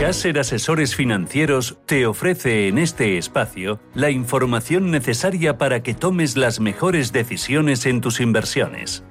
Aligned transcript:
Caser 0.00 0.38
Asesores 0.38 0.94
Financieros 0.94 1.76
te 1.84 2.06
ofrece 2.06 2.68
en 2.68 2.78
este 2.78 3.18
espacio 3.18 3.80
la 3.94 4.10
información 4.10 4.92
necesaria 4.92 5.58
para 5.58 5.82
que 5.82 5.92
tomes 5.92 6.36
las 6.36 6.60
mejores 6.60 7.12
decisiones 7.12 7.84
en 7.84 8.00
tus 8.00 8.20
inversiones. 8.20 9.02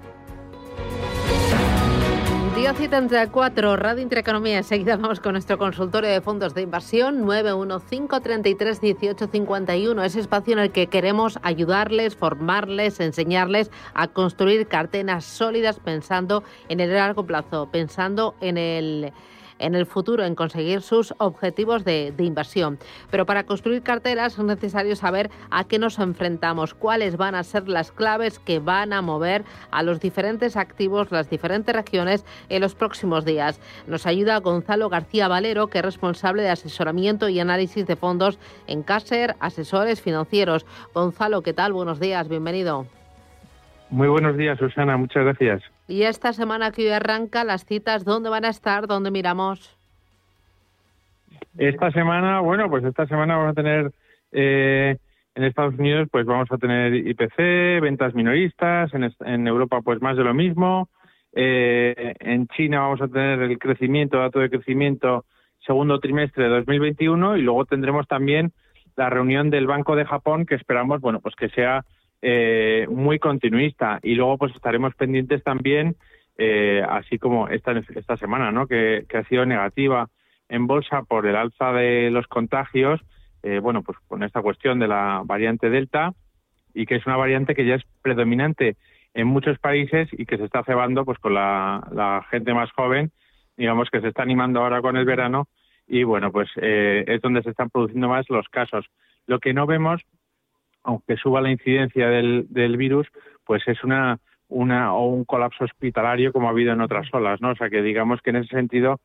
10.74, 2.56 3.76
Radio 3.76 4.02
Intereconomía. 4.02 4.60
Enseguida 4.60 4.96
vamos 4.96 5.20
con 5.20 5.34
nuestro 5.34 5.58
consultorio 5.58 6.10
de 6.10 6.22
fondos 6.22 6.54
de 6.54 6.62
inversión 6.62 7.26
915331851. 7.26 10.06
Ese 10.06 10.22
espacio 10.22 10.54
en 10.54 10.60
el 10.60 10.72
que 10.72 10.88
queremos 10.88 11.38
ayudarles, 11.44 12.16
formarles, 12.16 13.02
enseñarles 13.02 13.72
a 13.94 14.08
construir 14.08 14.68
carteras 14.68 15.26
sólidas 15.26 15.82
pensando 15.82 16.46
en 16.70 16.80
el 16.80 16.94
largo 16.94 17.26
plazo, 17.26 17.70
pensando 17.70 18.36
en 18.40 18.58
el 18.58 19.12
en 19.60 19.76
el 19.76 19.86
futuro 19.86 20.24
en 20.24 20.36
conseguir 20.36 20.82
sus 20.82 21.14
objetivos 21.18 21.84
de, 21.84 22.14
inversión. 22.18 22.78
Pero 23.10 23.26
para 23.26 23.46
construir 23.46 23.82
carteras 23.82 24.38
es 24.38 24.44
necesario 24.44 24.96
saber 24.96 25.30
a 25.50 25.64
qué 25.64 25.80
nos 25.80 26.00
enfrentamos, 26.00 26.74
cuáles 26.74 27.18
van 27.18 27.36
a 27.36 27.44
ser 27.44 27.70
las 27.70 27.92
claves 27.92 28.40
que 28.40 28.60
van 28.60 28.94
a 28.94 29.02
mover 29.02 29.44
a 29.72 29.84
los 29.84 30.00
diferentes 30.00 30.58
activos, 30.58 31.12
las 31.12 31.30
diferentes 31.30 31.76
regiones 31.76 32.26
en 32.50 32.62
los 32.62 32.76
próximos 32.76 33.26
días. 33.26 33.60
Nos 33.88 34.06
ayuda 34.06 34.40
Gonzalo 34.40 34.90
García 34.90 35.28
Valero, 35.28 35.68
que 35.68 35.80
es 35.80 35.86
responsable 35.86 36.44
de 36.44 36.50
asesoramiento 36.50 37.30
y 37.30 37.40
análisis 37.40 37.86
de 37.86 37.96
fondos 37.96 38.40
en 38.68 38.84
Caser 38.84 39.36
Asesores 39.40 40.02
Financieros. 40.02 40.66
Gonzalo, 40.94 41.42
¿qué 41.42 41.54
tal? 41.54 41.74
Buenos 41.74 42.00
días, 42.00 42.28
bienvenido. 42.28 42.86
Muy 43.90 44.08
buenos 44.10 44.36
días, 44.36 44.60
Susana, 44.60 44.98
muchas 44.98 45.24
gracias. 45.24 45.77
Y 45.88 46.04
esta 46.04 46.34
semana 46.34 46.72
que 46.72 46.94
arranca, 46.94 47.44
las 47.44 47.66
citas, 47.66 48.04
¿dónde 48.04 48.30
van 48.30 48.46
a 48.46 48.50
estar? 48.50 48.88
¿Dónde 48.88 49.10
miramos? 49.10 49.76
Esta 51.58 51.92
semana, 51.92 52.42
bueno, 52.42 52.70
pues 52.70 52.84
esta 52.84 53.08
semana 53.08 53.38
vamos 53.38 53.52
a 53.52 53.56
tener 53.56 53.92
eh, 54.32 54.98
en 55.34 55.44
Estados 55.44 55.76
Unidos, 55.76 56.10
pues 56.12 56.26
vamos 56.26 56.52
a 56.52 56.58
tener 56.58 56.94
IPC, 56.94 57.82
ventas 57.82 58.14
minoristas, 58.14 58.92
en, 58.94 59.48
Europa, 59.48 59.82
pues 59.82 60.02
más 60.02 60.18
de 60.18 60.24
lo 60.24 60.34
mismo. 60.34 60.90
Eh, 61.34 62.14
en 62.20 62.48
China 62.48 62.82
vamos 62.82 63.02
a 63.02 63.08
tener 63.08 63.42
el 63.42 63.58
crecimiento, 63.58 64.20
dato 64.20 64.40
de 64.40 64.50
crecimiento 64.50 65.26
segundo 65.66 66.00
trimestre 66.00 66.46
de 66.46 66.50
2021 66.50 67.38
y 67.38 67.42
luego 67.42 67.66
tendremos 67.66 68.08
también 68.08 68.52
la 68.96 69.10
reunión 69.10 69.50
del 69.50 69.68
Banco 69.68 69.96
de 69.96 70.06
Japón 70.06 70.46
que 70.46 70.56
esperamos, 70.56 71.02
bueno, 71.02 71.20
pues 71.20 71.36
que 71.36 71.50
sea 71.50 71.86
eh, 72.22 72.88
muy 72.90 73.20
continuista. 73.20 74.00
Y 74.02 74.16
luego 74.16 74.38
pues 74.38 74.56
estaremos 74.56 74.96
pendientes 74.96 75.44
también, 75.44 75.96
eh, 76.38 76.84
así 76.88 77.18
como 77.18 77.48
esta, 77.48 77.74
esta 77.96 78.18
semana, 78.18 78.52
¿no? 78.52 78.68
Que, 78.68 79.06
ha 79.14 79.24
sido 79.26 79.46
negativa 79.46 80.10
en 80.50 80.66
bolsa 80.68 81.04
por 81.04 81.26
el 81.28 81.36
alza 81.36 81.72
de 81.74 82.10
los 82.10 82.28
contagios, 82.28 83.02
eh, 83.44 83.60
bueno, 83.60 83.84
pues 83.84 83.98
con 84.08 84.24
esta 84.24 84.42
cuestión 84.42 84.80
de 84.80 84.88
la 84.88 85.22
variante 85.26 85.70
Delta 85.70 86.14
y 86.74 86.86
que 86.86 86.96
es 86.96 87.06
una 87.06 87.18
variante 87.18 87.54
que 87.54 87.66
ya 87.66 87.76
es 87.76 87.84
predominante 88.02 88.78
en 89.14 89.28
muchos 89.28 89.60
países 89.60 90.10
y 90.12 90.26
que 90.26 90.38
se 90.38 90.46
está 90.46 90.64
cebando 90.64 91.06
pues 91.06 91.18
con 91.20 91.34
la, 91.34 91.86
la 91.92 92.26
gente 92.30 92.54
más 92.54 92.72
joven, 92.72 93.12
digamos 93.58 93.90
que 93.90 94.02
se 94.02 94.10
está 94.10 94.22
animando 94.22 94.62
ahora 94.62 94.82
con 94.82 94.96
el 94.96 95.06
verano 95.06 95.48
y 95.88 96.04
bueno, 96.04 96.32
pues 96.32 96.50
es 96.56 97.22
donde 97.22 97.42
se 97.44 97.52
están 97.52 97.70
produciendo 97.70 98.10
más 98.10 98.30
los 98.30 98.48
casos. 98.50 98.86
Lo 99.26 99.40
que 99.40 99.54
no 99.54 99.66
vemos 99.66 100.04
aunque 100.88 101.18
suba 101.18 101.42
la 101.42 101.52
incidencia 101.52 102.08
del, 102.08 102.78
virus, 102.78 103.08
pues 103.46 103.62
es 103.68 103.84
una, 103.84 104.20
una 104.48 104.94
o 104.94 105.08
un 105.08 105.26
colapso 105.26 105.66
hospitalario 105.66 106.32
como 106.32 106.48
ha 106.48 106.52
habido 106.52 106.72
en 106.72 106.80
otras 106.80 107.14
olas, 107.14 107.42
¿no? 107.42 107.50
O 107.52 107.56
sea 107.56 107.70
que 107.70 107.82
digamos 107.82 108.22
que 108.22 108.30
en 108.30 108.38
ese 108.38 108.56
sentido 108.56 109.02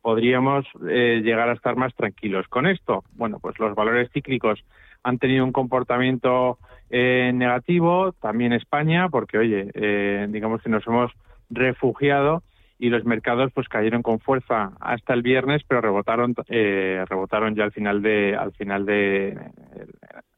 podríamos 0.00 0.64
eh, 0.88 1.20
llegar 1.24 1.48
a 1.48 1.54
estar 1.54 1.74
más 1.74 1.92
tranquilos. 1.96 2.46
Con 2.46 2.66
esto, 2.66 3.02
bueno, 3.16 3.40
pues 3.40 3.58
los 3.58 3.74
valores 3.74 4.10
cíclicos 4.12 4.64
han 5.02 5.18
tenido 5.18 5.44
un 5.44 5.52
comportamiento 5.52 6.58
eh, 6.88 7.32
negativo, 7.34 8.12
también 8.12 8.52
España, 8.52 9.08
porque 9.08 9.38
oye, 9.38 9.70
eh, 9.74 10.26
digamos 10.30 10.62
que 10.62 10.70
nos 10.70 10.86
hemos 10.86 11.10
refugiado 11.50 12.44
y 12.78 12.90
los 12.90 13.04
mercados 13.04 13.50
pues 13.52 13.68
cayeron 13.68 14.02
con 14.02 14.20
fuerza 14.20 14.70
hasta 14.80 15.12
el 15.12 15.22
viernes, 15.22 15.62
pero 15.66 15.80
rebotaron 15.80 16.34
eh, 16.48 17.04
rebotaron 17.08 17.56
ya 17.56 17.64
al 17.64 17.72
final 17.72 18.02
de 18.02 18.36
al 18.36 18.52
final 18.52 18.86
de 18.86 19.36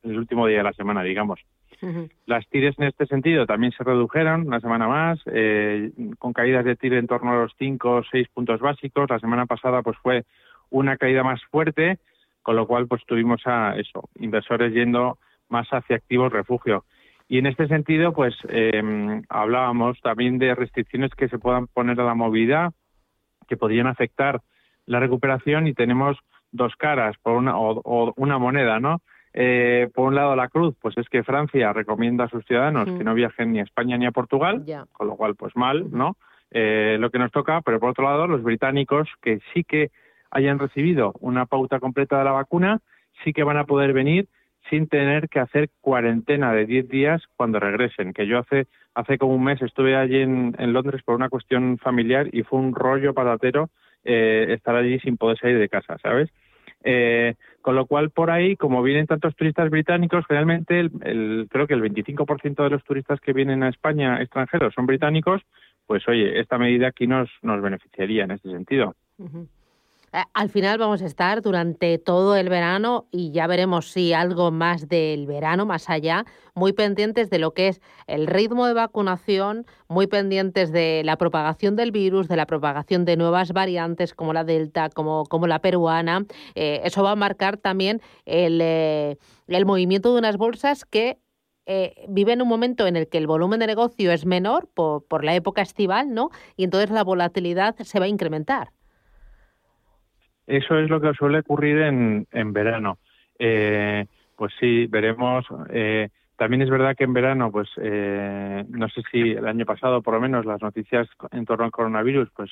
el 0.02 0.18
último 0.18 0.46
día 0.46 0.58
de 0.58 0.64
la 0.64 0.72
semana, 0.72 1.02
digamos. 1.02 1.40
Las 2.26 2.46
tires 2.48 2.78
en 2.78 2.86
este 2.86 3.06
sentido 3.06 3.46
también 3.46 3.72
se 3.72 3.82
redujeron 3.82 4.46
una 4.46 4.60
semana 4.60 4.86
más, 4.86 5.18
eh, 5.26 5.90
con 6.18 6.34
caídas 6.34 6.64
de 6.64 6.76
tire 6.76 6.98
en 6.98 7.06
torno 7.06 7.32
a 7.32 7.42
los 7.42 7.54
5 7.58 7.90
o 7.90 8.02
6 8.04 8.28
puntos 8.28 8.60
básicos. 8.60 9.08
La 9.08 9.18
semana 9.18 9.46
pasada 9.46 9.82
pues 9.82 9.96
fue 9.98 10.24
una 10.68 10.98
caída 10.98 11.22
más 11.22 11.42
fuerte, 11.50 11.98
con 12.42 12.56
lo 12.56 12.66
cual 12.66 12.86
pues 12.86 13.04
tuvimos 13.06 13.46
a 13.46 13.76
eso, 13.76 14.10
inversores 14.18 14.74
yendo 14.74 15.18
más 15.48 15.68
hacia 15.70 15.96
activos 15.96 16.32
refugio. 16.32 16.84
Y 17.28 17.38
en 17.38 17.46
este 17.46 17.68
sentido, 17.68 18.12
pues 18.12 18.34
eh, 18.48 19.22
hablábamos 19.28 20.00
también 20.00 20.38
de 20.38 20.54
restricciones 20.54 21.12
que 21.14 21.28
se 21.28 21.38
puedan 21.38 21.68
poner 21.68 22.00
a 22.00 22.04
la 22.04 22.14
movilidad, 22.14 22.72
que 23.48 23.56
podrían 23.56 23.86
afectar 23.86 24.40
la 24.86 25.00
recuperación 25.00 25.66
y 25.66 25.74
tenemos 25.74 26.18
dos 26.50 26.74
caras, 26.76 27.16
por 27.22 27.36
una, 27.36 27.56
o, 27.56 28.12
una 28.16 28.38
moneda, 28.38 28.80
¿no? 28.80 29.00
Eh, 29.32 29.88
por 29.94 30.08
un 30.08 30.14
lado, 30.14 30.34
la 30.34 30.48
cruz, 30.48 30.74
pues 30.80 30.96
es 30.98 31.08
que 31.08 31.22
Francia 31.22 31.72
recomienda 31.72 32.24
a 32.24 32.28
sus 32.28 32.44
ciudadanos 32.44 32.86
que 32.86 33.04
no 33.04 33.14
viajen 33.14 33.52
ni 33.52 33.60
a 33.60 33.62
España 33.62 33.96
ni 33.96 34.06
a 34.06 34.10
Portugal, 34.10 34.64
con 34.92 35.06
lo 35.06 35.16
cual, 35.16 35.36
pues 35.36 35.54
mal, 35.56 35.90
¿no? 35.90 36.16
Eh, 36.50 36.96
lo 36.98 37.10
que 37.10 37.18
nos 37.18 37.30
toca, 37.30 37.60
pero 37.60 37.78
por 37.78 37.90
otro 37.90 38.04
lado, 38.04 38.26
los 38.26 38.42
británicos 38.42 39.08
que 39.22 39.40
sí 39.54 39.62
que 39.62 39.90
hayan 40.32 40.58
recibido 40.58 41.12
una 41.20 41.46
pauta 41.46 41.78
completa 41.78 42.18
de 42.18 42.24
la 42.24 42.32
vacuna, 42.32 42.80
sí 43.24 43.32
que 43.32 43.44
van 43.44 43.56
a 43.56 43.64
poder 43.64 43.92
venir 43.92 44.28
sin 44.68 44.88
tener 44.88 45.28
que 45.28 45.40
hacer 45.40 45.70
cuarentena 45.80 46.52
de 46.52 46.66
10 46.66 46.88
días 46.88 47.22
cuando 47.36 47.60
regresen. 47.60 48.12
Que 48.12 48.26
yo 48.26 48.38
hace 48.38 48.66
hace 48.94 49.18
como 49.18 49.34
un 49.34 49.44
mes 49.44 49.60
estuve 49.62 49.96
allí 49.96 50.18
en, 50.18 50.54
Londres 50.72 51.02
por 51.04 51.14
una 51.14 51.28
cuestión 51.28 51.78
familiar 51.78 52.28
y 52.32 52.42
fue 52.42 52.58
un 52.58 52.74
rollo 52.74 53.14
patatero 53.14 53.70
eh, 54.04 54.46
estar 54.50 54.74
allí 54.74 54.98
sin 55.00 55.16
poder 55.16 55.38
salir 55.38 55.58
de 55.58 55.68
casa, 55.68 55.96
¿sabes? 56.02 56.30
Eh, 56.82 57.34
con 57.60 57.74
lo 57.74 57.86
cual, 57.86 58.10
por 58.10 58.30
ahí, 58.30 58.56
como 58.56 58.82
vienen 58.82 59.06
tantos 59.06 59.36
turistas 59.36 59.68
británicos, 59.68 60.24
realmente 60.28 60.80
el, 60.80 61.46
creo 61.50 61.66
que 61.66 61.74
el 61.74 61.82
25% 61.82 62.62
de 62.62 62.70
los 62.70 62.82
turistas 62.84 63.20
que 63.20 63.32
vienen 63.34 63.62
a 63.62 63.68
España 63.68 64.20
extranjeros 64.22 64.72
son 64.74 64.86
británicos, 64.86 65.42
pues 65.86 66.06
oye, 66.08 66.40
esta 66.40 66.56
medida 66.56 66.88
aquí 66.88 67.06
nos, 67.06 67.28
nos 67.42 67.60
beneficiaría 67.60 68.24
en 68.24 68.30
ese 68.30 68.50
sentido. 68.50 68.94
Al 70.12 70.48
final 70.48 70.78
vamos 70.78 71.02
a 71.02 71.06
estar 71.06 71.40
durante 71.40 71.98
todo 71.98 72.34
el 72.36 72.48
verano 72.48 73.06
y 73.12 73.30
ya 73.30 73.46
veremos 73.46 73.90
si 73.92 74.12
algo 74.12 74.50
más 74.50 74.88
del 74.88 75.26
verano, 75.26 75.66
más 75.66 75.88
allá, 75.88 76.24
muy 76.54 76.72
pendientes 76.72 77.30
de 77.30 77.38
lo 77.38 77.54
que 77.54 77.68
es 77.68 77.80
el 78.06 78.26
ritmo 78.26 78.66
de 78.66 78.74
vacunación, 78.74 79.66
muy 79.88 80.08
pendientes 80.08 80.72
de 80.72 81.02
la 81.04 81.16
propagación 81.16 81.76
del 81.76 81.92
virus, 81.92 82.26
de 82.26 82.36
la 82.36 82.46
propagación 82.46 83.04
de 83.04 83.16
nuevas 83.16 83.52
variantes 83.52 84.12
como 84.14 84.32
la 84.32 84.42
Delta, 84.42 84.90
como, 84.90 85.26
como 85.26 85.46
la 85.46 85.60
peruana. 85.60 86.26
Eh, 86.56 86.80
eso 86.84 87.02
va 87.04 87.12
a 87.12 87.16
marcar 87.16 87.56
también 87.56 88.00
el, 88.24 88.60
eh, 88.60 89.16
el 89.46 89.66
movimiento 89.66 90.12
de 90.12 90.18
unas 90.18 90.36
bolsas 90.36 90.84
que 90.84 91.18
viven 92.08 92.42
un 92.42 92.48
momento 92.48 92.88
en 92.88 92.96
el 92.96 93.08
que 93.08 93.18
el 93.18 93.28
volumen 93.28 93.60
de 93.60 93.68
negocio 93.68 94.10
es 94.10 94.26
menor 94.26 94.68
por, 94.74 95.06
por 95.06 95.22
la 95.22 95.36
época 95.36 95.62
estival, 95.62 96.12
¿no? 96.12 96.30
Y 96.56 96.64
entonces 96.64 96.90
la 96.90 97.04
volatilidad 97.04 97.76
se 97.78 98.00
va 98.00 98.06
a 98.06 98.08
incrementar. 98.08 98.72
Eso 100.50 100.76
es 100.80 100.90
lo 100.90 101.00
que 101.00 101.14
suele 101.14 101.38
ocurrir 101.38 101.78
en, 101.78 102.26
en 102.32 102.52
verano. 102.52 102.98
Eh, 103.38 104.04
pues 104.34 104.52
sí, 104.58 104.86
veremos. 104.88 105.46
Eh, 105.68 106.08
también 106.36 106.62
es 106.62 106.70
verdad 106.70 106.96
que 106.96 107.04
en 107.04 107.12
verano, 107.12 107.52
pues 107.52 107.68
eh, 107.76 108.64
no 108.68 108.88
sé 108.88 109.02
si 109.12 109.30
el 109.30 109.46
año 109.46 109.64
pasado, 109.64 110.02
por 110.02 110.14
lo 110.14 110.20
menos, 110.20 110.44
las 110.44 110.60
noticias 110.60 111.08
en 111.30 111.44
torno 111.46 111.64
al 111.64 111.70
coronavirus, 111.70 112.30
pues 112.34 112.50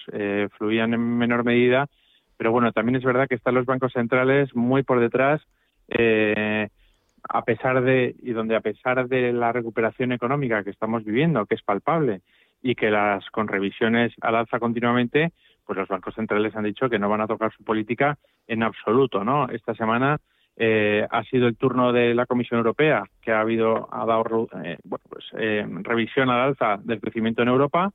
fluían 0.57 0.95
en 0.95 1.19
menor 1.19 1.43
medida. 1.43 1.89
Pero 2.37 2.53
bueno, 2.53 2.71
también 2.71 2.95
es 2.95 3.05
verdad 3.05 3.27
que 3.27 3.35
están 3.35 3.57
los 3.57 3.67
bancos 3.67 3.93
centrales 3.93 4.55
muy 4.55 4.85
por 4.85 5.01
detrás, 5.01 5.43
a 5.89 7.43
pesar 7.45 7.83
de 7.83 8.15
y 8.23 8.31
donde 8.31 8.55
a 8.55 8.61
pesar 8.61 9.09
de 9.09 9.33
la 9.33 9.51
recuperación 9.51 10.13
económica 10.13 10.63
que 10.63 10.71
estamos 10.71 11.05
viviendo, 11.05 11.47
que 11.47 11.57
es 11.57 11.63
palpable 11.63 12.21
y 12.63 12.75
que 12.75 12.91
las 12.91 13.29
con 13.31 13.49
revisiones 13.49 14.13
al 14.21 14.37
alza 14.37 14.59
continuamente, 14.59 15.33
pues 15.65 15.79
los 15.79 15.89
bancos 15.89 16.15
centrales 16.15 16.55
han 16.57 16.65
dicho 16.65 16.89
que 16.89 16.99
no 16.99 17.09
van 17.09 17.21
a 17.21 17.27
tocar 17.27 17.53
su 17.53 17.63
política 17.63 18.19
en 18.47 18.63
absoluto, 18.63 19.25
¿no? 19.25 19.49
Esta 19.49 19.75
semana 19.75 20.19
eh, 20.57 21.07
ha 21.11 21.23
sido 21.25 21.47
el 21.47 21.57
turno 21.57 21.93
de 21.93 22.15
la 22.15 22.27
Comisión 22.27 22.59
Europea, 22.59 23.05
que 23.23 23.33
ha 23.33 23.41
habido 23.41 23.89
ha 23.93 24.05
dado 24.07 24.49
eh, 24.65 24.79
bueno, 24.85 25.05
pues, 25.09 25.25
eh, 25.39 25.65
revisión 25.83 26.31
al 26.31 26.41
alza 26.41 26.79
del 26.83 27.01
crecimiento 27.01 27.43
en 27.43 27.49
Europa, 27.49 27.93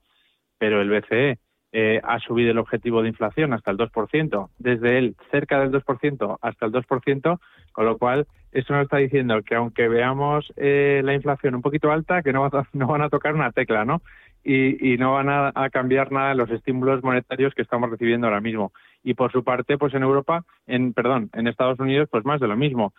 pero 0.58 0.82
el 0.82 0.90
BCE 0.90 1.40
eh, 1.76 2.00
ha 2.04 2.20
subido 2.20 2.52
el 2.52 2.60
objetivo 2.60 3.02
de 3.02 3.10
inflación 3.10 3.52
hasta 3.52 3.72
el 3.72 3.78
2%, 3.78 4.50
desde 4.60 5.00
el 5.00 5.16
cerca 5.32 5.60
del 5.60 5.72
2% 5.72 6.38
hasta 6.40 6.66
el 6.68 6.72
2%, 6.72 7.40
con 7.72 7.86
lo 7.86 7.98
cual 7.98 8.28
esto 8.52 8.74
nos 8.74 8.84
está 8.84 8.98
diciendo 8.98 9.42
que 9.42 9.56
aunque 9.56 9.88
veamos 9.88 10.54
eh, 10.56 11.02
la 11.04 11.16
inflación 11.16 11.56
un 11.56 11.64
poquito 11.64 11.92
alta, 11.92 12.22
que 12.22 12.32
no, 12.32 12.48
no 12.74 12.88
van 12.88 13.02
a 13.02 13.10
tocar 13.10 13.34
una 13.34 13.52
tecla, 13.52 13.86
¿no? 13.86 14.04
Y, 14.44 14.94
y 14.94 14.98
no 14.98 15.14
van 15.14 15.30
a, 15.30 15.52
a, 15.56 15.70
cambiar 15.70 16.12
nada 16.12 16.34
los 16.36 16.50
estímulos 16.50 17.02
monetarios 17.02 17.54
que 17.54 17.62
estamos 17.62 17.90
recibiendo 17.90 18.28
ahora 18.28 18.42
mismo. 18.42 18.74
Y 19.02 19.14
por 19.14 19.32
su 19.32 19.44
parte, 19.44 19.78
pues 19.78 19.94
en 19.94 20.04
Europa, 20.04 20.44
en 20.68 20.92
perdón, 20.92 21.30
en 21.34 21.48
Estados 21.48 21.80
Unidos, 21.80 22.10
pues 22.12 22.26
más 22.26 22.42
de 22.42 22.48
lo 22.48 22.58
mismo. 22.58 22.94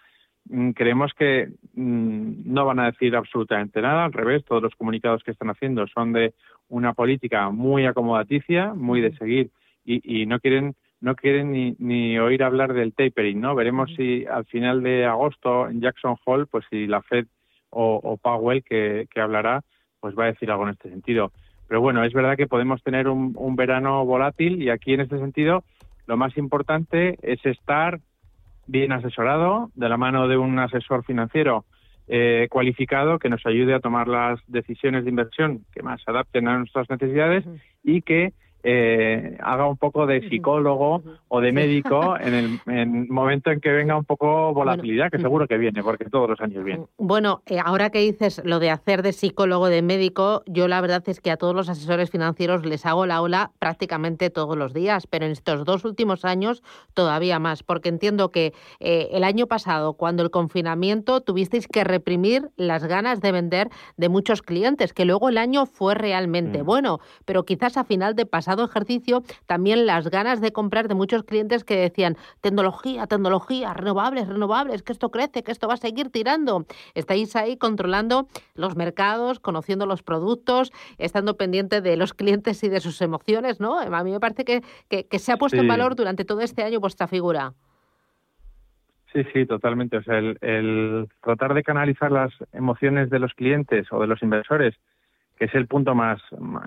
Mm, 0.48 0.70
creemos 0.70 1.12
que 1.14 1.48
mm, 1.74 2.52
no 2.52 2.66
van 2.66 2.78
a 2.80 2.86
decir 2.86 3.16
absolutamente 3.16 3.80
nada, 3.80 4.04
al 4.04 4.12
revés, 4.12 4.44
todos 4.44 4.62
los 4.62 4.74
comunicados 4.74 5.22
que 5.22 5.30
están 5.30 5.50
haciendo 5.50 5.86
son 5.86 6.12
de 6.12 6.34
una 6.68 6.92
política 6.92 7.50
muy 7.50 7.86
acomodaticia, 7.86 8.74
muy 8.74 9.00
de 9.00 9.16
seguir 9.16 9.50
y, 9.84 10.22
y 10.22 10.26
no 10.26 10.40
quieren 10.40 10.74
no 11.00 11.16
quieren 11.16 11.52
ni, 11.52 11.76
ni 11.78 12.18
oír 12.18 12.42
hablar 12.42 12.72
del 12.72 12.94
tapering, 12.94 13.38
¿no? 13.38 13.54
Veremos 13.54 13.90
si 13.94 14.24
al 14.24 14.46
final 14.46 14.82
de 14.82 15.04
agosto 15.04 15.68
en 15.68 15.82
Jackson 15.82 16.16
Hole, 16.24 16.46
pues 16.46 16.64
si 16.70 16.86
la 16.86 17.02
Fed 17.02 17.26
o, 17.68 18.00
o 18.02 18.16
Powell 18.16 18.64
que, 18.64 19.06
que 19.12 19.20
hablará, 19.20 19.62
pues 20.04 20.14
va 20.14 20.24
a 20.24 20.32
decir 20.32 20.50
algo 20.50 20.64
en 20.64 20.74
este 20.74 20.90
sentido. 20.90 21.32
Pero 21.66 21.80
bueno, 21.80 22.04
es 22.04 22.12
verdad 22.12 22.36
que 22.36 22.46
podemos 22.46 22.82
tener 22.82 23.08
un, 23.08 23.32
un 23.38 23.56
verano 23.56 24.04
volátil 24.04 24.62
y 24.62 24.68
aquí 24.68 24.92
en 24.92 25.00
este 25.00 25.18
sentido 25.18 25.64
lo 26.06 26.18
más 26.18 26.36
importante 26.36 27.16
es 27.22 27.40
estar 27.46 28.00
bien 28.66 28.92
asesorado, 28.92 29.70
de 29.74 29.88
la 29.88 29.96
mano 29.96 30.28
de 30.28 30.36
un 30.36 30.58
asesor 30.58 31.06
financiero 31.06 31.64
eh, 32.06 32.48
cualificado 32.50 33.18
que 33.18 33.30
nos 33.30 33.46
ayude 33.46 33.72
a 33.72 33.80
tomar 33.80 34.06
las 34.06 34.40
decisiones 34.46 35.04
de 35.04 35.08
inversión 35.08 35.64
que 35.72 35.82
más 35.82 36.02
se 36.02 36.10
adapten 36.10 36.48
a 36.48 36.58
nuestras 36.58 36.90
necesidades 36.90 37.46
y 37.82 38.02
que 38.02 38.34
eh, 38.66 39.36
haga 39.42 39.66
un 39.66 39.76
poco 39.76 40.06
de 40.06 40.26
psicólogo 40.28 41.02
o 41.28 41.40
de 41.42 41.52
médico 41.52 42.16
en 42.20 42.60
el, 42.66 43.08
momento 43.08 43.50
en 43.50 43.60
que 43.60 43.70
venga 43.70 43.96
un 43.96 44.04
poco 44.04 44.54
volatilidad, 44.54 45.10
que 45.10 45.18
seguro 45.18 45.46
que 45.46 45.58
viene, 45.58 45.82
porque 45.82 46.06
todos 46.06 46.30
los 46.30 46.40
años 46.40 46.64
viene. 46.64 46.86
Bueno, 46.96 47.42
eh, 47.46 47.58
ahora 47.62 47.90
que 47.90 47.98
dices 47.98 48.40
lo 48.44 48.60
de 48.60 48.70
hacer 48.70 49.02
de 49.02 49.12
psicólogo, 49.12 49.68
de 49.68 49.82
médico, 49.82 50.42
yo 50.46 50.66
la 50.66 50.80
verdad 50.80 51.02
es 51.06 51.20
que 51.20 51.30
a 51.30 51.36
todos 51.36 51.54
los 51.54 51.68
asesores 51.68 52.10
financieros 52.10 52.64
les 52.64 52.86
hago 52.86 53.04
la 53.04 53.20
ola 53.20 53.52
prácticamente 53.58 54.30
todos 54.30 54.56
los 54.56 54.72
días, 54.72 55.06
pero 55.06 55.26
en 55.26 55.32
estos 55.32 55.66
dos 55.66 55.84
últimos 55.84 56.24
años 56.24 56.62
todavía 56.94 57.38
más, 57.38 57.62
porque 57.62 57.90
entiendo 57.90 58.30
que 58.30 58.54
eh, 58.80 59.08
el 59.12 59.24
año 59.24 59.46
pasado, 59.46 59.92
cuando 59.92 60.22
el 60.22 60.30
confinamiento, 60.30 61.20
tuvisteis 61.20 61.68
que 61.68 61.84
reprimir 61.84 62.48
las 62.56 62.84
ganas 62.84 63.20
de 63.20 63.30
vender 63.30 63.68
de 63.98 64.08
muchos 64.08 64.40
clientes, 64.40 64.94
que 64.94 65.04
luego 65.04 65.28
el 65.28 65.36
año 65.36 65.66
fue 65.66 65.94
realmente 65.94 66.62
mm. 66.62 66.66
bueno, 66.66 67.00
pero 67.26 67.44
quizás 67.44 67.76
a 67.76 67.84
final 67.84 68.14
de 68.14 68.24
pasado 68.24 68.53
ejercicio 68.62 69.24
también 69.46 69.86
las 69.86 70.08
ganas 70.08 70.40
de 70.40 70.52
comprar 70.52 70.86
de 70.86 70.94
muchos 70.94 71.24
clientes 71.24 71.64
que 71.64 71.76
decían 71.76 72.16
tecnología, 72.40 73.08
tecnología, 73.08 73.74
renovables, 73.74 74.28
renovables, 74.28 74.82
que 74.84 74.92
esto 74.92 75.10
crece, 75.10 75.42
que 75.42 75.50
esto 75.50 75.66
va 75.66 75.74
a 75.74 75.78
seguir 75.78 76.10
tirando. 76.10 76.66
Estáis 76.94 77.34
ahí 77.34 77.56
controlando 77.56 78.28
los 78.54 78.76
mercados, 78.76 79.40
conociendo 79.40 79.86
los 79.86 80.02
productos, 80.02 80.72
estando 80.98 81.36
pendiente 81.36 81.80
de 81.80 81.96
los 81.96 82.14
clientes 82.14 82.62
y 82.62 82.68
de 82.68 82.80
sus 82.80 83.00
emociones, 83.02 83.58
¿no? 83.58 83.80
A 83.80 84.04
mí 84.04 84.12
me 84.12 84.20
parece 84.20 84.44
que, 84.44 84.62
que, 84.88 85.18
se 85.18 85.32
ha 85.32 85.36
puesto 85.36 85.58
en 85.58 85.66
valor 85.66 85.96
durante 85.96 86.24
todo 86.24 86.40
este 86.40 86.62
año 86.62 86.80
vuestra 86.80 87.08
figura. 87.08 87.54
Sí, 89.12 89.22
sí, 89.32 89.46
totalmente. 89.46 89.96
O 89.96 90.02
sea, 90.02 90.18
el, 90.18 90.36
el, 90.40 91.08
tratar 91.22 91.54
de 91.54 91.62
canalizar 91.62 92.10
las 92.10 92.32
emociones 92.52 93.10
de 93.10 93.20
los 93.20 93.32
clientes 93.34 93.86
o 93.92 94.00
de 94.00 94.08
los 94.08 94.22
inversores 94.22 94.74
que 95.38 95.46
es 95.46 95.54
el 95.54 95.66
punto 95.66 95.94
más 95.94 96.20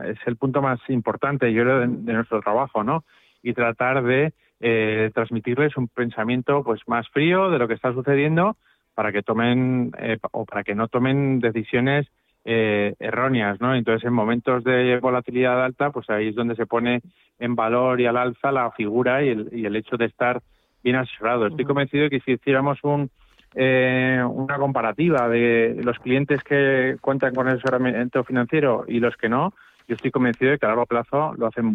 es 0.06 0.18
el 0.26 0.36
punto 0.36 0.62
más 0.62 0.80
importante 0.90 1.52
yo 1.54 1.64
creo 1.64 1.80
de, 1.82 1.88
nuestro 1.88 2.42
trabajo 2.42 2.84
no 2.84 3.04
y 3.42 3.54
tratar 3.54 4.04
de 4.04 4.34
eh, 4.60 5.12
transmitirles 5.14 5.78
un 5.78 5.88
pensamiento 5.88 6.64
pues 6.64 6.82
más 6.88 7.08
frío 7.10 7.50
de 7.50 7.60
lo 7.60 7.68
que 7.68 7.76
está 7.76 7.94
sucediendo 7.94 8.58
para 8.96 9.12
que 9.12 9.22
tomen 9.22 9.92
eh, 10.00 10.18
o 10.32 10.46
para 10.46 10.64
que 10.64 10.76
no 10.76 10.88
tomen 10.88 11.40
decisiones 11.40 12.08
eh, 12.46 12.96
erróneas 13.00 13.60
no 13.62 13.76
entonces 13.76 14.06
en 14.06 14.14
momentos 14.14 14.64
de 14.64 15.00
volatilidad 15.00 15.64
alta 15.64 15.92
pues 15.92 16.10
ahí 16.10 16.30
es 16.30 16.36
donde 16.36 16.56
se 16.56 16.66
pone 16.66 17.02
en 17.40 17.56
valor 17.56 18.02
y 18.02 18.06
al 18.06 18.18
alza 18.18 18.52
la 18.52 18.72
figura 18.72 19.24
y 19.24 19.30
el, 19.30 19.50
y 19.52 19.66
el 19.66 19.76
hecho 19.76 19.98
de 19.98 20.06
estar 20.06 20.42
bien 20.84 20.96
asesorado. 20.96 21.48
Estoy 21.48 21.66
convencido 21.66 22.04
de 22.04 22.10
que 22.10 22.20
si 22.22 22.32
hiciéramos 22.32 22.80
un 22.84 23.10
eh, 23.56 24.24
una 24.28 24.58
comparativa 24.58 25.28
de 25.30 25.80
los 25.84 25.98
clientes 26.00 26.44
que 26.44 26.98
cuentan 27.02 27.34
con 27.34 27.48
asesoramiento 27.48 28.24
financiero 28.24 28.86
y 28.88 29.00
los 29.00 29.16
que 29.18 29.30
no, 29.30 29.54
yo 29.88 29.96
estoy 29.96 30.12
convencido 30.12 30.52
de 30.52 30.60
que 30.60 30.66
a 30.66 30.70
largo 30.70 30.86
plazo 30.86 31.34
lo 31.36 31.48
hacen, 31.48 31.74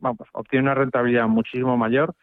vamos, 0.00 0.28
obtienen 0.32 0.66
una 0.66 0.74
rentabilidad 0.74 1.28
muchísimo 1.28 1.76
mayor 1.76 2.14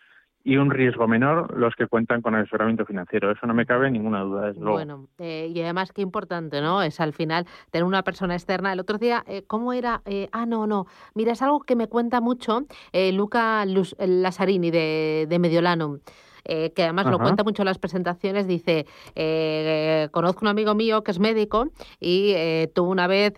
y 0.44 0.58
un 0.58 0.72
riesgo 0.72 1.08
menor 1.08 1.58
los 1.58 1.74
que 1.76 1.88
cuentan 1.88 2.22
con 2.22 2.36
asesoramiento 2.36 2.86
financiero. 2.86 3.32
Eso 3.32 3.48
no 3.48 3.54
me 3.54 3.66
cabe 3.66 3.90
ninguna 3.90 4.22
duda, 4.22 4.48
desde 4.48 4.60
luego. 4.60 4.76
Bueno, 4.76 5.08
eh, 5.20 5.50
y 5.54 5.62
además 5.62 5.94
qué 5.94 6.02
importante, 6.02 6.60
¿no? 6.60 6.82
Es 6.82 7.00
al 7.00 7.14
final 7.14 7.48
tener 7.72 7.86
una 7.86 8.04
persona 8.04 8.34
externa. 8.34 8.74
El 8.74 8.82
otro 8.82 8.98
día, 8.98 9.24
eh, 9.28 9.44
¿cómo 9.48 9.72
era? 9.72 10.02
Eh, 10.06 10.28
ah, 10.34 10.46
no, 10.46 10.68
no. 10.68 10.86
Mira, 11.16 11.32
es 11.32 11.42
algo 11.42 11.62
que 11.62 11.78
me 11.78 11.88
cuenta 11.88 12.20
mucho 12.20 12.66
eh, 12.92 13.14
Luca 13.14 13.66
Luz, 13.66 13.96
Lazzarini 13.98 14.70
de, 14.70 15.28
de 15.30 15.40
Mediolano. 15.40 16.00
Eh, 16.46 16.72
que 16.74 16.84
además 16.84 17.06
lo 17.06 17.20
cuenta 17.20 17.44
mucho 17.44 17.62
en 17.62 17.68
las 17.68 17.78
presentaciones, 17.78 18.48
dice, 18.48 18.86
eh, 19.16 20.10
conozco 20.12 20.42
un 20.42 20.50
amigo 20.50 20.76
mío 20.76 21.04
que 21.04 21.12
es 21.12 21.20
médico 21.20 21.70
y 22.00 22.34
eh, 22.36 22.70
tuvo 22.74 22.92
una 22.92 23.08
vez 23.08 23.34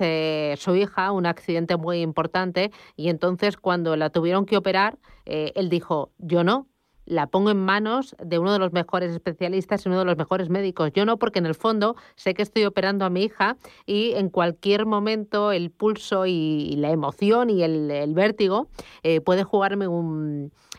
su 0.60 0.76
hija 0.76 1.12
un 1.12 1.26
accidente 1.26 1.78
muy 1.78 2.02
importante 2.02 2.72
y 2.96 3.10
entonces 3.10 3.58
cuando 3.58 3.96
la 3.96 4.10
tuvieron 4.10 4.46
que 4.46 4.58
operar, 4.58 4.98
él 5.26 5.70
dijo, 5.70 6.12
yo 6.18 6.44
no, 6.44 6.68
la 7.06 7.28
pongo 7.28 7.52
en 7.52 7.64
manos 7.64 8.16
de 8.24 8.40
uno 8.40 8.52
de 8.52 8.60
los 8.60 8.74
mejores 8.74 9.12
especialistas 9.12 9.86
y 9.86 9.90
uno 9.90 10.00
de 10.00 10.06
los 10.06 10.18
mejores 10.18 10.50
médicos. 10.50 10.92
Yo 10.94 11.06
no, 11.06 11.18
porque 11.18 11.40
en 11.40 11.46
el 11.46 11.56
fondo 11.56 11.96
sé 12.16 12.34
que 12.34 12.42
estoy 12.42 12.66
operando 12.66 13.06
a 13.06 13.10
mi 13.10 13.24
hija 13.24 13.58
y 13.86 14.12
en 14.14 14.30
cualquier 14.30 14.86
momento 14.86 15.52
el 15.52 15.72
pulso 15.72 16.26
y 16.26 16.76
la 16.78 16.92
emoción 16.92 17.50
y 17.50 17.64
el, 17.64 18.14
vértigo 18.14 18.70
eh, 19.04 19.22
puede 19.22 19.44
jugarme 19.44 19.86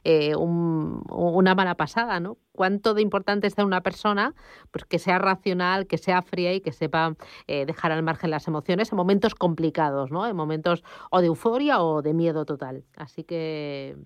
eh, 0.04 0.36
un, 0.36 1.02
una 1.10 1.54
mala 1.54 1.74
pasada, 1.74 2.20
¿no? 2.20 2.38
Cuánto 2.52 2.94
de 2.94 3.02
importante 3.02 3.46
está 3.46 3.64
una 3.64 3.82
persona 3.82 4.34
pues 4.70 4.84
que 4.84 4.98
sea 4.98 5.18
racional, 5.18 5.86
que 5.86 5.98
sea 5.98 6.22
fría 6.22 6.54
y 6.54 6.60
que 6.60 6.72
sepa 6.72 7.14
eh, 7.46 7.66
dejar 7.66 7.92
al 7.92 8.02
margen 8.02 8.30
las 8.30 8.48
emociones 8.48 8.90
en 8.90 8.96
momentos 8.96 9.34
complicados, 9.34 10.10
¿no? 10.10 10.26
En 10.26 10.34
momentos 10.34 10.82
o 11.10 11.20
de 11.20 11.26
euforia 11.26 11.82
o 11.82 12.02
de 12.02 12.14
miedo 12.14 12.46
total. 12.46 12.84
Así 12.96 13.24
que 13.24 13.96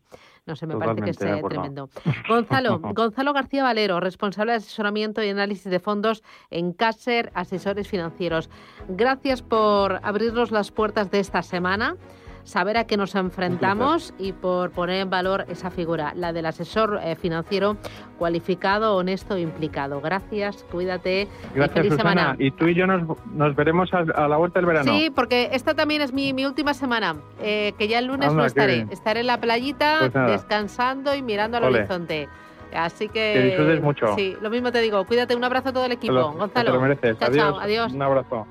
no 0.51 0.57
sé, 0.57 0.67
me 0.67 0.77
parece 0.77 1.03
que 1.03 1.11
es 1.11 1.19
tremendo. 1.19 1.89
Gonzalo, 2.29 2.81
Gonzalo 2.95 3.33
García 3.33 3.63
Valero, 3.63 4.01
responsable 4.01 4.53
de 4.53 4.59
asesoramiento 4.59 5.23
y 5.23 5.29
análisis 5.29 5.71
de 5.71 5.79
fondos 5.79 6.25
en 6.51 6.73
Caser 6.73 7.31
Asesores 7.35 7.89
Financieros. 7.89 8.51
Gracias 8.89 9.43
por 9.43 10.01
abrirnos 10.03 10.51
las 10.51 10.73
puertas 10.73 11.11
de 11.11 11.21
esta 11.21 11.43
semana 11.43 11.97
saber 12.45 12.77
a 12.77 12.85
qué 12.85 12.97
nos 12.97 13.15
enfrentamos 13.15 14.15
y 14.19 14.33
por 14.33 14.71
poner 14.71 15.01
en 15.01 15.11
valor 15.11 15.45
esa 15.49 15.71
figura, 15.71 16.13
la 16.15 16.33
del 16.33 16.47
asesor 16.47 17.01
eh, 17.03 17.17
financiero 17.17 17.77
cualificado, 18.19 18.97
honesto 18.97 19.37
e 19.37 19.41
implicado. 19.41 20.01
Gracias, 20.01 20.65
cuídate. 20.71 21.29
Gracias, 21.55 21.75
feliz 21.75 21.95
semana. 21.95 22.37
Y 22.39 22.51
tú 22.51 22.67
y 22.67 22.75
yo 22.75 22.87
nos, 22.87 23.03
nos 23.33 23.57
veremos 23.57 23.93
a, 23.93 24.29
la 24.29 24.37
vuelta 24.37 24.59
del 24.59 24.67
verano. 24.67 24.93
Sí, 24.93 25.11
porque 25.15 25.51
esta 25.53 25.75
también 25.75 26.03
es 26.03 26.13
mi, 26.13 26.33
mi 26.33 26.45
última 26.47 26.75
semana, 26.75 27.17
eh, 27.41 27.73
que 27.79 27.89
ya 27.89 27.99
el 27.99 28.07
lunes 28.07 28.33
no 28.33 28.45
estaré. 28.45 28.87
Estaré 28.91 29.21
en 29.21 29.27
la 29.27 29.41
playita, 29.41 30.11
pues 30.13 30.27
descansando 30.27 31.15
y 31.15 31.23
mirando 31.23 31.57
al 31.57 31.65
horizonte. 31.65 32.29
Así 32.75 33.09
que. 33.09 33.33
Que 33.35 33.43
disfrutes 33.43 33.83
mucho. 33.83 34.15
Sí, 34.15 34.37
lo 34.41 34.51
mismo 34.51 34.71
te 34.71 34.81
digo. 34.81 35.05
Cuídate, 35.05 35.35
un 35.35 35.45
abrazo 35.45 35.71
a 35.71 35.73
todo 35.73 35.85
el 35.87 35.93
equipo. 35.93 36.33
Gonzalo. 36.33 36.71
Te 36.71 36.77
lo 36.77 36.81
mereces. 36.81 37.19
Chao, 37.19 37.29
adiós. 37.29 37.49
Chao, 37.49 37.61
adiós. 37.61 37.93
Un 37.93 38.03
abrazo. 38.03 38.47